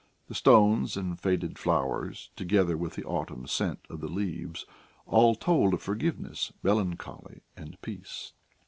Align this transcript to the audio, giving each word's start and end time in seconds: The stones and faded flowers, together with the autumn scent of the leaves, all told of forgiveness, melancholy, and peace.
The 0.29 0.33
stones 0.33 0.97
and 0.97 1.19
faded 1.19 1.59
flowers, 1.59 2.31
together 2.35 2.75
with 2.75 2.95
the 2.95 3.03
autumn 3.03 3.45
scent 3.45 3.81
of 3.87 3.99
the 4.01 4.07
leaves, 4.07 4.65
all 5.05 5.35
told 5.35 5.75
of 5.75 5.81
forgiveness, 5.83 6.51
melancholy, 6.63 7.43
and 7.55 7.79
peace. 7.83 8.33